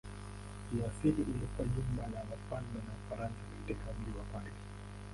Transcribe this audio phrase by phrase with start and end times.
[0.69, 4.53] Kiasili ilikuwa jumba la wafalme wa Ufaransa katika mji wa Paris.